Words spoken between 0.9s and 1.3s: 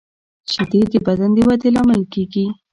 د بدن